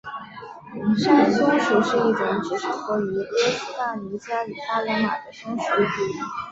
[0.97, 5.63] 山松鼠是一种只生活于哥斯大黎加与巴拿马的松鼠。